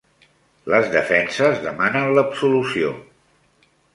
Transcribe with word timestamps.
Les 0.73 0.87
defenses 0.93 1.61
demanen 1.67 2.09
l'absolució 2.17 2.89